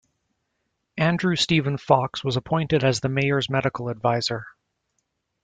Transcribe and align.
Andrew 0.97 1.35
Steven 1.35 1.77
Fox 1.77 2.23
was 2.23 2.35
appointed 2.35 2.83
as 2.83 3.01
the 3.01 3.07
mayor's 3.07 3.51
medical 3.51 3.87
advisor. 3.87 4.47